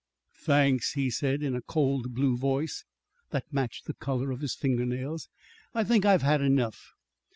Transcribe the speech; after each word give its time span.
"Thanks," 0.39 0.93
he 0.93 1.11
said, 1.11 1.43
in 1.43 1.55
a 1.55 1.61
cold 1.61 2.15
blue 2.15 2.35
voice 2.35 2.85
that 3.29 3.53
matched 3.53 3.85
the 3.85 3.93
color 3.93 4.31
of 4.31 4.41
his 4.41 4.55
finger 4.55 4.83
nails. 4.87 5.29
"I 5.75 5.83
think 5.83 6.05
I've 6.05 6.23
had 6.23 6.41
enough." 6.41 6.93